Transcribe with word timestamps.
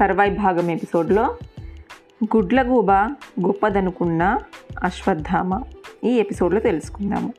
తర్వాయి 0.00 0.30
భాగం 0.30 0.70
ఎపిసోడ్లో 0.70 1.36
గుడ్లగూబ 2.24 2.90
గొప్పదనుకున్న 3.46 4.38
అశ్వత్థామ. 4.82 5.62
ఈ 6.04 6.08
ఎపిసోడ్లో 6.08 6.60
తెలుసుకుందాము. 6.60 7.32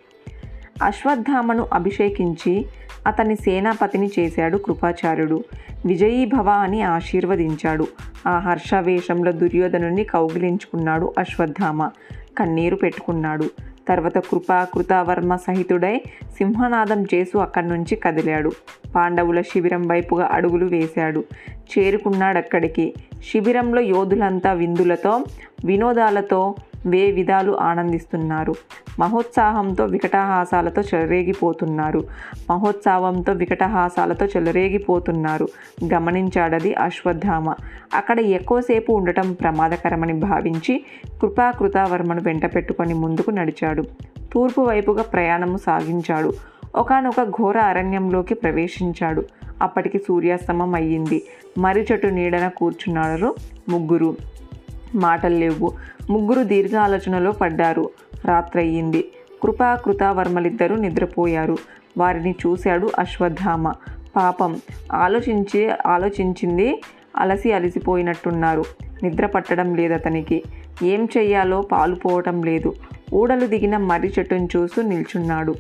అశ్వత్థామను 0.83 1.67
అభిషేకించి 1.73 2.65
అతని 3.07 3.35
సేనాపతిని 3.35 4.11
చేశాడు 4.19 4.57
కృపాచార్యుడు. 4.57 5.43
విజయీభవ 5.85 6.49
అని 6.49 6.81
ఆశీర్వదించాడు. 6.81 7.87
ఆ 8.27 8.37
హర్షవేషంలో 8.37 9.31
దుర్యోధనుని 9.31 10.03
కౌగిలించుకున్నాడు 10.03 11.13
అశ్వత్థామ. 11.17 11.89
కన్నీరు 12.37 12.75
పెట్టుకున్నాడు. 12.75 13.49
తర్వాత 13.87 14.17
కృపా 14.17 14.63
కృతావర్మ 14.63 15.35
సహితుడై 15.35 16.01
సింహనాదం 16.37 17.03
చేసు 17.03 17.37
అక్కడి 17.37 17.67
నుంచి 17.67 17.95
కదిలాడు. 17.95 18.51
పాండవుల 18.95 19.41
శిబిరం 19.41 19.87
వైపుగా 19.87 20.29
అడుగులు 20.33 20.65
వేశాడు. 20.65 21.23
చేరుకున్నాడక్కడికి. 21.79 22.93
శిబిరంలో 23.31 23.81
యోధులంతా 23.81 24.53
విందులతో 24.53 25.23
వినోదాలతో 25.65 26.55
వే 26.85 27.11
విధాలు 27.11 27.57
ఆనందిస్తున్నారు. 27.59 28.55
మహోత్సాహంతో 28.99 29.85
వికటహాసాలతో 29.85 30.81
చెలరేగిపోతున్నారు. 30.81 32.03
మహోత్సావంతో 32.49 33.33
వికటహాసాలతో 33.33 34.25
చెలరేగిపోతున్నారు. 34.25 35.47
గమనించాడది 35.93 36.73
అశ్వత్థామ. 36.73 37.53
అక్కడ 37.93 38.19
ఎక్కువసేపు 38.19 38.91
ఉండటం 38.91 39.33
ప్రమాదకరమని 39.33 40.13
భావించి 40.13 40.85
కృపాకృతావర్మను 41.21 42.21
వెంట 42.21 42.55
పెట్టుకొని 42.55 42.93
ముందుకు 42.93 43.31
నడిచాడు. 43.31 43.83
తూర్పు 44.33 44.61
వైపుగా 44.61 45.01
ప్రయాణము 45.01 45.57
సాగించాడు. 45.57 46.33
ఒకనొక 46.77 47.23
ఘోర 47.23 47.57
అరణ్యంలోకి 47.59 48.33
ప్రవేశించాడు. 48.33 49.23
అప్పటికి 49.61 49.97
సూర్యాస్తమం 49.97 50.75
అయ్యింది. 50.75 51.23
మరి 51.57 51.87
చెట్టు 51.91 52.07
నీడన 52.07 52.47
కూర్చున్నారు 52.47 53.35
ముగ్గురు. 53.69 54.17
మాటలు 54.95 55.35
లేవు. 55.35 55.73
ముగ్గురు 56.09 56.43
దీర్ఘ 56.43 56.75
ఆలోచనలో 56.75 57.31
పడ్డారు. 57.31 57.89
రాత్రయ్యింది. 58.25 59.11
కృపా 59.43 59.75
కృతావర్మలిద్దరూ 59.75 60.75
నిద్రపోయారు. 60.75 61.57
వారిని 61.97 62.35
చూశాడు 62.47 62.91
అశ్వత్థామ. 62.99 63.71
పాపం. 64.15 64.61
ఆలోచించి 64.93 65.69
ఆలోచించింది 65.85 66.81
అలసి 67.17 67.51
అలసిపోయినట్టున్నారు. 67.51 68.63
నిద్ర 69.03 69.25
పట్టడం 69.25 69.75
లేదు 69.75 69.93
అతనికి 69.93 70.43
ఏం 70.83 71.07
చెయ్యాలో 71.17 71.61
పాలుపోవటం 71.61 72.43
లేదు. 72.43 72.73
ఊడలు 73.13 73.45
దిగిన 73.45 73.77
మర్రి 73.77 74.13
చెట్టును 74.19 74.47
చూస్తూ 74.55 74.81
నిల్చున్నాడు. 74.81 75.55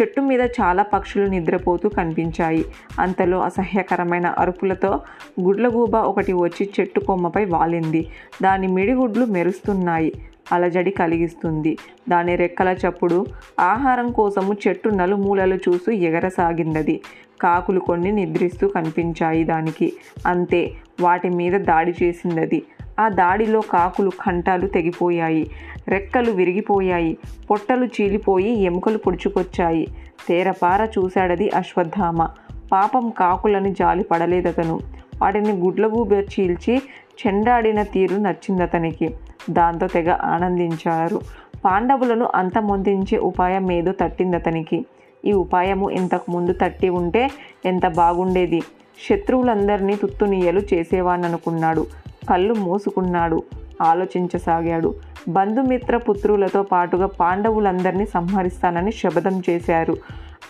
చెట్టు 0.00 0.20
మీద 0.20 0.40
చాలా 0.40 0.82
పక్షులు 0.82 1.26
నిద్రపోతూ 1.26 1.88
కనిపించాయి. 1.88 2.64
అంతలో 2.98 3.40
అసహ్యకరమైన 3.40 4.26
అరుపులతో 4.26 5.00
గుడ్లగూబ 5.40 5.94
ఒకటి 5.94 6.32
వచ్చి 6.32 6.70
చెట్టు 6.80 7.00
కొమ్మపై 7.00 7.44
వాలింది. 7.44 8.08
దాని 8.42 8.66
మిడిగుడ్లు 8.66 9.24
మెరుస్తున్నాయి. 9.24 10.12
అలజడి 10.52 10.90
కలిగిస్తుంది. 10.90 11.78
దాని 12.08 12.36
రెక్కల 12.36 12.68
చప్పుడు 12.68 13.26
ఆహారం 13.60 14.12
కోసము 14.12 14.56
చెట్టు 14.68 14.88
నలుమూలలు 14.88 15.54
చూస్తూ 15.54 15.92
ఎగరసాగిందది. 15.92 17.00
కాకులు 17.40 17.80
కొన్ని 17.80 18.12
నిద్రిస్తూ 18.12 18.68
కనిపించాయి 18.68 19.44
దానికి. 19.44 19.92
అంతే 20.26 20.72
వాటి 21.00 21.28
మీద 21.28 21.60
దాడి 21.60 21.94
చేసిందది. 22.02 22.62
ఆ 22.98 23.08
దాడిలో 23.08 23.60
కాకులు 23.60 24.10
కంటాలు 24.10 24.66
తెగిపోయాయి. 24.66 25.50
రెక్కలు 25.88 26.30
విరిగిపోయాయి. 26.30 27.18
పొట్టలు 27.50 27.84
చీలిపోయి 27.86 28.62
ఎముకలు 28.62 28.98
పొడుచుకొచ్చాయి. 28.98 29.86
తేరపార 30.28 30.84
చూశాడది 30.84 31.50
అశ్వత్థామ. 31.50 32.28
పాపం 32.72 33.10
కాకులని 33.10 33.72
జాలి 33.72 34.04
పడలేదతను. 34.04 34.80
వాటిని 35.22 35.52
గుడ్లగూబ 35.52 36.12
చీల్చి 36.12 36.82
చెండాడిన 37.26 37.82
తీరు 37.82 38.16
నచ్చిందతనికి. 38.16 39.14
దాంతో 39.50 39.86
తెగ 39.86 40.10
ఆనందించారు. 40.10 41.20
పాండవులను 41.64 42.28
అంతమొందించే 42.34 43.18
ఉపాయం 43.18 43.72
ఏదో 43.72 43.92
తట్టిందతనికి. 43.92 44.84
ఈ 45.24 45.32
ఉపాయము 45.32 45.90
ఇంతకు 45.90 46.30
ముందు 46.30 46.52
తట్టి 46.52 46.88
ఉంటే 46.88 47.30
ఎంత 47.64 47.86
బాగుండేది? 47.86 48.62
శత్రువులందరినీ 49.08 49.96
తుత్తునీయలు 49.96 50.60
చేసేవాననుకున్నాడు 50.74 51.86
కళ్ళు 52.28 52.54
మూసుకున్నాడు. 52.54 53.42
ఆలోచించసాగాడు. 53.82 54.94
బంధుమిత్ర 55.28 55.96
పుత్రులతో 55.96 56.62
పాటుగా 56.62 57.06
పాండవులందరినీ 57.06 58.06
సంహరిస్తానని 58.06 58.92
శపథం 58.92 59.42
చేశారు. 59.50 59.96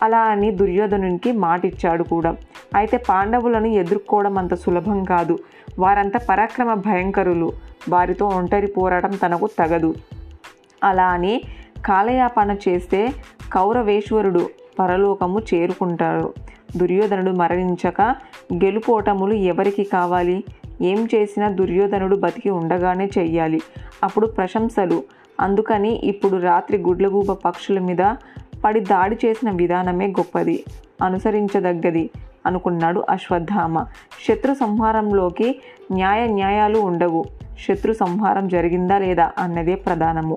అలా 0.02 0.18
అని 0.18 0.50
దుర్యోధనునికి 0.50 1.32
మాటిచ్చాడు 1.32 2.02
కూడా. 2.02 2.36
అయితే 2.74 2.96
పాండవులను 2.96 3.66
ఎదుర్కోవడం 3.66 4.38
అంత 4.38 4.54
సులభం 4.54 5.04
కాదు. 5.04 5.38
వారంతా 5.78 6.20
పరాక్రమ 6.28 6.74
భయంకరులు. 6.74 7.52
వారితో 7.88 8.26
ఒంటరి 8.26 8.66
పోరాటం 8.66 9.10
తనకు 9.10 9.48
తగదు. 9.58 9.94
అలా 10.84 11.06
అని 11.06 11.42
కాలయాపన 11.86 12.56
చేస్తే 12.68 13.08
కౌరవేశ్వరుడు 13.52 14.50
పరలోకము 14.78 15.40
చేరుకుంటాడు. 15.54 16.34
దుర్యోధనుడు 16.76 17.36
మరణించక 17.36 18.02
గెలుపోటములు 18.54 19.34
ఎవరికి 19.34 19.84
కావాలి? 19.84 20.44
ఏం 20.82 21.08
చేసినా 21.14 21.48
దుర్యోధనుడు 21.48 22.16
బతికి 22.16 22.50
ఉండగానే 22.50 23.10
చెయ్యాలి. 23.18 23.60
అప్పుడు 24.02 24.26
ప్రశంసలు. 24.26 25.02
అందుకని 25.40 26.00
ఇప్పుడు 26.04 26.36
రాత్రి 26.36 26.78
గుడ్లగూబ 26.78 27.32
పక్షుల 27.32 27.78
మీద 27.78 28.14
పడి 28.64 28.80
దాడి 28.80 29.16
చేసిన 29.24 29.50
విధానమే 29.50 30.06
గొప్పది. 30.06 30.64
అనుసరించదగ్గది 31.02 32.10
అనుకున్నాడు 32.46 33.04
అశ్వత్థామ. 33.10 33.84
శత్రు 34.28 34.54
సంహారంలోకి 34.54 35.60
న్యాయ 35.92 36.26
న్యాయాలు 36.26 36.78
ఉండవు. 36.78 37.24
శత్రు 37.68 37.92
సంహారం 37.92 38.48
జరిగిందా 38.48 38.98
లేదా 38.98 39.32
అన్నదే 39.38 39.74
ప్రధానము. 39.74 40.36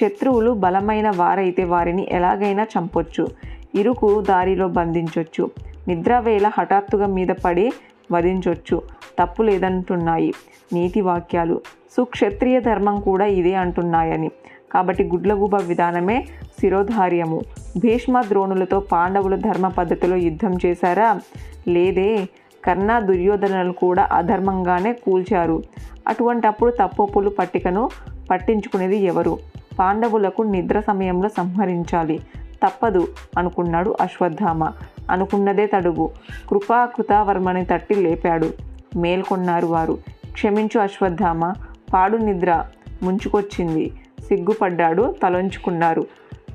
శత్రువులు 0.00 0.50
బలమైన 0.50 1.10
వారైతే 1.10 1.64
వారిని 1.64 2.08
ఎలాగైనా 2.10 2.62
చంపొచ్చు. 2.62 3.26
ఇరుకు 3.74 4.20
దారిలో 4.20 4.68
బంధించొచ్చు. 4.68 5.50
నిద్రవేళ 5.88 6.50
హఠాత్తుగా 6.58 7.06
మీద 7.06 7.28
పడి 7.44 7.72
వధించవచ్చు 8.12 8.82
తప్పు 9.18 9.42
లేదంటున్నాయి. 9.42 10.32
నీతి 10.72 11.00
వాక్యాలు. 11.00 11.60
సుక్షత్రియ 11.96 12.60
ధర్మం 12.60 13.00
కూడా 13.00 13.26
ఇదే 13.26 13.54
అంటున్నాయని. 13.54 14.30
కాబట్టి 14.72 15.04
గుడ్లగూబ 15.04 15.56
విధానమే 15.56 16.26
శిరోధార్యము. 16.60 17.40
భీష్మ 17.78 18.20
ద్రోణులతో 18.20 18.80
పాండవులు 18.80 19.36
ధర్మ 19.36 19.68
పద్ధతిలో 19.68 20.16
యుద్ధం 20.16 20.58
చేశారా? 20.66 21.20
లేదే. 21.68 22.28
కర్ణ 22.64 22.98
దుర్యోధనలు 22.98 23.72
కూడా 23.72 24.08
అధర్మంగానే 24.12 24.92
కూల్చారు. 24.92 25.62
అటువంటప్పుడు 26.08 26.70
తప్పొప్పులు 26.70 27.30
పట్టికను 27.30 27.88
పట్టించుకునేది 28.30 28.96
ఎవరు? 28.96 29.38
పాండవులకు 29.78 30.42
నిద్ర 30.42 30.80
సమయంలో 30.80 31.28
సంహరించాలి. 31.28 32.18
తప్పదు 32.66 33.08
అనుకున్నాడు 33.38 33.96
అశ్వత్థామ. 34.00 34.72
అనుకున్నదే 35.10 35.66
తడుగు. 35.66 36.10
కృపా 36.48 36.84
కృతావర్మని 36.84 37.64
తట్టి 37.64 37.94
లేపాడు. 37.94 38.50
మేల్కొన్నారు 38.96 39.66
వారు. 39.66 39.98
క్షమించు 40.32 40.80
అశ్వత్థామ. 40.80 41.52
పాడు 41.92 42.16
నిద్ర. 42.16 42.64
ముంచుకొచ్చింది. 43.02 43.92
సిగ్గుపడ్డాడు. 44.20 45.14
తలొంచుకున్నారు. 45.22 46.06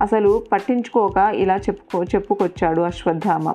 అసలు 0.01 0.43
పట్టించుకోక 0.51 1.17
ఇలా 1.17 1.55
చెప్పుకో 1.55 2.03
చెప్పుకొచ్చాడు 2.03 2.81
అశ్వత్థామ. 2.81 3.53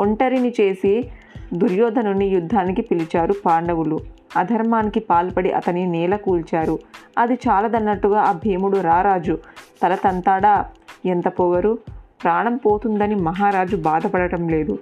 ఒంటరిని 0.00 0.54
చేసి 0.60 1.10
దుర్యోధనుని 1.54 2.26
యుద్ధానికి 2.26 2.82
పిలిచారు 2.82 3.34
పాండవులు. 3.46 4.00
అధర్మానికి 4.36 5.00
పాల్పడి 5.00 5.52
అతని 5.52 5.86
నేల 5.86 6.16
కూల్చారు. 6.16 6.78
అది 7.18 7.34
చాలదన్నట్టుగా 7.34 8.20
ఆ 8.20 8.32
భీముడు 8.32 8.78
రారాజు. 8.78 9.38
తల 9.82 9.94
తంతాడా? 9.94 10.66
ఎంత 11.06 11.28
పొగరు? 11.28 11.78
ప్రాణం 12.22 12.56
పోతుందని 12.56 13.14
మహారాజు 13.14 13.76
బాధపడటం 13.76 14.48
లేదు. 14.48 14.78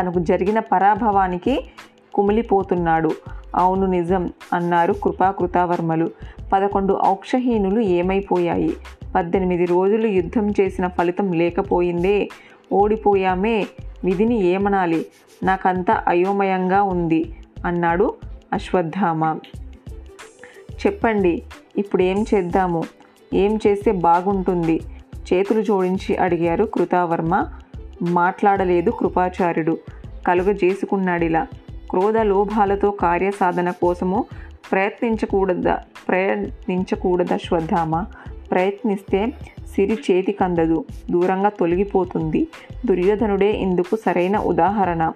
తనకు 0.00 0.18
జరిగిన 0.18 0.58
పరాభవానికి 0.58 1.64
కుమిలిపోతున్నాడు. 2.14 3.10
అవును 3.56 3.86
నిజం 3.86 4.32
అన్నారు 4.52 4.92
కృపాకృతావర్మలు. 4.92 6.10
పదకొండు 6.52 6.98
ఔక్షహీనులు 7.06 7.80
ఏమైపోయాయి? 7.80 8.76
పద్దెనిమిది 9.14 9.64
రోజులు 9.64 10.06
యుద్ధం 10.06 10.50
చేసిన 10.50 10.86
ఫలితం 10.86 11.32
లేకపోయిందే. 11.32 12.28
ఓడిపోయామే. 12.72 13.66
విధిని 14.04 14.42
ఏమనాలి? 14.42 15.06
నాకంతా 15.42 16.04
అయోమయంగా 16.08 16.82
ఉంది 16.82 17.34
అన్నాడు 17.66 18.14
అశ్వత్థామ. 18.52 19.38
చెప్పండి 20.86 21.42
ఇప్పుడు 21.78 22.02
ఏం 22.02 22.24
చేద్దాము? 22.34 22.82
ఏం 23.34 23.58
చేస్తే 23.66 23.92
బాగుంటుంది? 23.92 24.80
చేతులు 25.34 25.62
జోడించి 25.62 26.16
అడిగారు 26.16 26.64
కృతావర్మ. 26.64 27.46
మాట్లాడలేదు 28.02 28.90
కృపాచార్యుడు. 28.90 29.78
కలుగజేసుకున్నాడిలా 30.26 31.46
క్రోధ 31.90 32.18
లోభాలతో 32.18 32.90
కార్యసాధన 32.90 33.70
కోసము 33.70 34.24
ప్రయత్నించకూడదా? 34.72 35.78
ప్రయత్నించకూడదా 36.08 37.36
శ్వద్ధామ 37.36 38.04
ప్రయత్నిస్తే 38.50 39.26
సిరి 39.74 39.98
చేతికందదు 40.10 40.84
దూరంగా 41.10 41.48
తొలగిపోతుంది. 41.48 42.48
దుర్యోధనుడే 42.86 43.50
ఇందుకు 43.50 43.96
సరైన 43.96 44.38
ఉదాహరణ. 44.38 45.12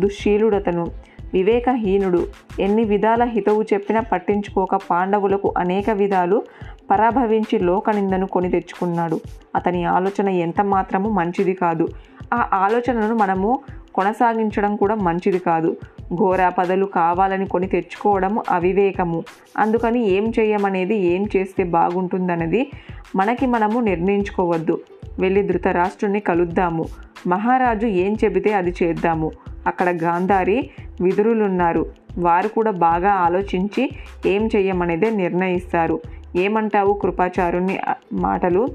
దుశ్శీలుడతను. 0.00 0.86
వివేకహీనుడు. 1.32 2.26
ఎన్ని 2.60 2.84
విధాల 2.84 3.24
హితవు 3.24 3.62
చెప్పినా 3.62 4.00
పట్టించుకోక 4.00 4.76
పాండవులకు 4.76 5.54
అనేక 5.58 5.90
విధాలు 5.90 6.42
పరాభవించి 6.90 7.58
లోకనిందను 7.58 8.26
కొని 8.26 8.50
తెచ్చుకున్నాడు. 8.50 9.20
అతని 9.56 9.84
ఆలోచన 9.84 10.28
ఎంత 10.28 10.60
మాత్రము 10.60 11.08
మంచిది 11.08 11.54
కాదు. 11.54 11.88
ఆ 12.34 12.48
ఆలోచనను 12.54 13.16
మనము 13.16 13.58
కొనసాగించడం 13.94 14.76
కూడా 14.76 14.94
మంచిది 14.94 15.38
కాదు. 15.38 15.76
ఘోరాపదలు 16.14 16.84
కావాలని 16.84 17.46
కొని 17.46 17.66
తెచ్చుకోవడం 17.66 18.42
అవివేకము. 18.50 19.22
అందుకని 19.56 20.10
ఏం 20.10 20.32
చేయమనేది 20.40 20.96
ఏం 20.96 21.26
చేస్తే 21.36 21.64
బాగుంటుందన్నది 21.64 22.70
మనకి 23.16 23.46
మనము 23.46 23.80
నిర్ణయించుకోవద్దు. 23.80 24.80
వెళ్ళి 25.18 25.42
ధృతరాష్ట్రుని 25.42 26.20
కలుద్దాము. 26.20 26.84
మహారాజు 27.26 27.86
ఏం 27.86 28.16
చెబితే 28.24 28.52
అది 28.52 28.74
చేద్దాము. 28.82 29.30
అక్కడ 29.66 30.02
గాంధారి 30.02 30.70
విదురులున్నారు. 31.00 31.86
వారు 32.18 32.48
కూడా 32.48 32.70
బాగా 32.70 33.12
ఆలోచించి 33.12 33.90
ఏం 34.26 34.48
చెయ్యమనేదే 34.56 35.10
నిర్ణయిస్తారు. 35.10 36.00
ఏమంటావు 36.36 36.92
కృపాచారుని 36.92 37.78
మాటలు? 38.12 38.68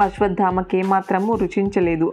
అశ్వత్థామకేమాత్రము 0.00 1.34
రుచించలేదు. 1.34 2.12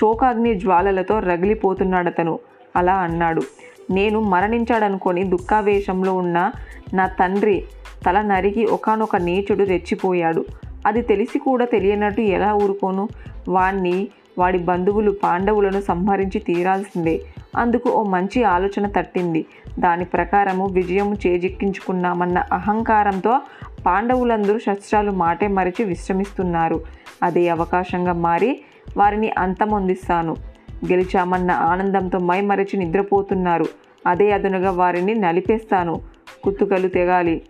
శోకాగ్ని 0.00 0.54
జ్వాలలతో 0.54 1.18
రగిలిపోతున్నాడతను. 1.18 2.38
అలా 2.76 2.94
అన్నాడు. 2.94 3.42
నేను 3.90 4.20
మరణించాడనుకొని 4.20 5.24
దుఃఖావేశంలో 5.24 6.14
ఉన్న 6.14 6.52
నా 6.94 7.06
తండ్రి 7.06 7.64
తల 8.06 8.22
నరిగి 8.22 8.66
ఒకనొక 8.66 9.16
నీచుడు 9.16 9.64
రెచ్చిపోయాడు. 9.64 10.44
అది 10.86 11.02
తెలిసి 11.02 11.38
కూడా 11.38 11.64
తెలియనట్టు 11.64 12.20
ఎలా 12.20 12.54
ఊరుకోను? 12.54 13.08
వాణ్ణి 13.48 14.08
వాడి 14.38 14.58
బంధువులు 14.58 15.10
పాండవులను 15.10 15.80
సంహరించి 15.80 16.38
తీరాల్సిందే. 16.38 17.20
అందుకు 17.56 17.90
ఓ 17.90 18.02
మంచి 18.02 18.42
ఆలోచన 18.42 18.86
తట్టింది. 18.86 19.46
దాని 19.78 20.04
ప్రకారము 20.04 20.66
విజయము 20.66 21.16
చేజిక్కించుకున్నామన్న 21.26 22.44
అహంకారంతో 22.52 23.40
పాండవులందరూ 23.86 24.58
శస్త్రాలు 24.58 25.10
మాటే 25.10 25.48
మరిచి 25.48 25.84
విశ్రమిస్తున్నారు. 25.84 26.80
అదే 27.22 27.48
అవకాశంగా 27.48 28.12
మారి 28.12 28.60
వారిని 28.96 29.30
అంతమొందిస్తాను. 29.30 30.36
గెలిచామన్న 30.92 31.50
ఆనందంతో 31.50 32.18
మైమరచి 32.18 32.76
నిద్రపోతున్నారు. 32.76 33.64
అదే 34.06 34.32
అదునుగా 34.32 34.70
వారిని 34.70 35.14
నలిపేస్తాను. 35.14 36.00
కుత్తుకలు 36.44 36.88
తెగాలి. 36.88 37.42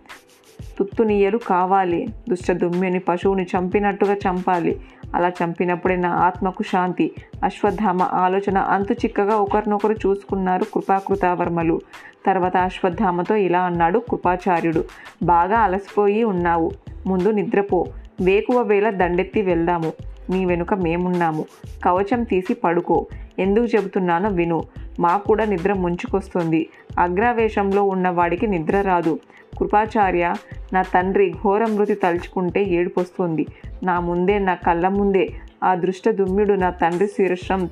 తుత్తునీయలు 0.79 1.37
కావాలి. 1.37 2.07
దుష్ట 2.29 2.51
దుమ్మిని 2.51 2.99
పశువుని 2.99 3.43
చంపినట్టుగా 3.43 4.13
చంపాలి. 4.13 4.81
అలా 5.15 5.29
చంపినప్పుడే 5.29 5.95
నా 5.95 6.09
ఆత్మకు 6.09 6.63
శాంతి. 6.63 7.11
అశ్వత్థామ 7.43 8.01
ఆలోచన 8.01 8.57
అంతు 8.57 8.93
చిక్కగా 8.93 9.35
ఒకరినొకరు 9.35 9.93
చూసుకున్నారు 9.93 10.63
కృపాకృతావర్మలు. 10.63 11.81
తర్వాత 12.25 12.57
అశ్వత్థామతో 12.57 13.35
ఇలా 13.35 13.59
అన్నాడు 13.59 13.99
కృపాచార్యుడు. 13.99 14.83
బాగా 15.23 15.57
అలసిపోయి 15.57 16.23
ఉన్నావు. 16.23 16.71
ముందు 17.07 17.31
నిద్రపో. 17.31 17.85
వేకువ 18.21 18.61
వేళ 18.61 18.89
దండెత్తి 18.89 19.41
వెళ్దాము. 19.41 19.93
నీ 20.29 20.45
వెనుక 20.45 20.73
మేమున్నాము. 20.73 21.45
కవచం 21.85 22.23
తీసి 22.23 22.53
పడుకో. 22.53 23.05
ఎందుకు 23.39 23.65
చెబుతున్నానో 23.65 24.29
విను. 24.29 24.63
మాకు 24.99 25.27
కూడా 25.27 25.45
నిద్ర 25.45 25.73
ముంచుకొస్తుంది. 25.73 26.69
అగ్రవేశంలో 26.99 27.83
ఉన్నవాడికి 27.83 28.47
నిద్ర 28.47 28.81
రాదు. 28.81 29.19
కృపాచార్య 29.59 30.33
నా 30.73 30.81
తండ్రి 30.81 31.31
ఘోర 31.31 31.65
మృతి 31.65 31.93
తలుచుకుంటే 31.93 32.63
ఏడుపొస్తుంది. 32.63 33.47
నా 33.83 33.99
ముందే 33.99 34.39
నా 34.39 34.53
కళ్ళ 34.53 34.87
ముందే 34.87 35.29
ఆ 35.63 35.75
దృష్టదుమ్యుడు 35.75 36.53
నా 36.53 36.69
తండ్రి 36.69 37.07
శీర్షం 37.07 37.69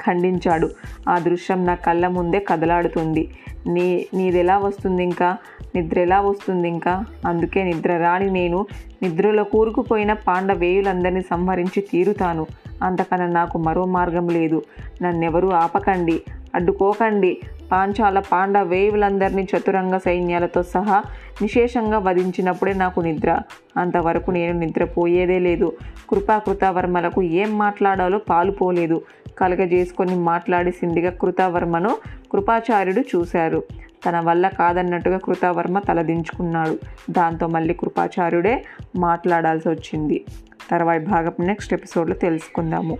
ఖండించాడు. 0.00 0.70
ఆ 1.08 1.18
దృశ్యం 1.18 1.66
నా 1.66 1.74
కళ్ళ 1.74 2.06
ముందే 2.06 2.40
కదలాడుతుంది. 2.40 3.28
నీ 3.66 4.06
నీదెలా 4.14 4.58
వస్తుంది 4.58 5.04
ఇంకా 5.04 5.36
నిద్ర 5.74 5.98
ఎలా 5.98 6.20
వస్తుంది 6.20 6.68
ఇంకా 6.68 7.04
అందుకే 7.26 7.62
నిద్ర 7.62 7.96
రాని 7.96 8.30
నేను 8.30 8.66
నిద్రలో 9.02 9.44
కూరుకుపోయిన 9.44 10.12
పాండవేయులందరినీ 10.12 11.22
సంహరించి 11.22 11.80
తీరుతాను. 11.80 12.46
అంతకన్నా 12.82 13.26
నాకు 13.26 13.58
మరో 13.58 13.84
మార్గం 13.84 14.28
లేదు. 14.28 14.62
నన్నెవరూ 15.02 15.50
ఆపకండి. 15.50 16.22
అడ్డుకోకండి. 16.54 17.40
పాంచాల 17.72 18.18
పాండవేయులందరినీ 18.18 19.42
చతురంగ 19.42 19.96
సైన్యాలతో 19.96 20.62
సహా 20.62 21.02
నిశేషంగా 21.42 21.98
వధించినప్పుడే 21.98 22.72
నాకు 22.72 23.00
నిద్ర. 23.00 23.40
అంతవరకు 23.76 24.30
నేను 24.30 24.58
నిద్రపోయేదే 24.58 25.38
లేదు. 25.38 25.76
కృపాకృతావర్మలకు 26.10 27.22
ఏం 27.22 27.58
మాట్లాడాలో 27.58 28.18
పాలుపోలేదు 28.18 29.02
కలగజేసుకొని 29.38 30.16
మాట్లాడిసిందిగా 30.16 31.10
కృతావర్మను 31.10 31.96
కృపాచార్యుడు 32.32 33.00
చూశారు. 33.00 33.62
తన 34.08 34.20
వల్ల 34.20 34.48
కాదన్నట్టుగా 34.48 35.18
కృతావర్మ 35.18 35.78
తలదించుకున్నాడు. 35.78 36.78
దాంతో 37.10 37.46
మళ్ళీ 37.46 37.74
కృపాచార్యుడే 37.74 38.64
మాట్లాడాల్సి 38.96 39.68
వచ్చింది 39.68 40.24
తర్వాయి 40.70 41.00
భాగం 41.00 41.32
నెక్స్ట్ 41.40 41.74
ఎపిసోడ్లో 41.74 42.16
తెలుసుకుందాము. 42.16 42.98